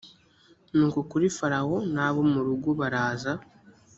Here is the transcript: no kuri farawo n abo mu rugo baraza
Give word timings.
no 0.79 0.87
kuri 1.09 1.25
farawo 1.37 1.77
n 1.93 1.95
abo 2.05 2.21
mu 2.31 2.39
rugo 2.47 2.69
baraza 2.79 3.31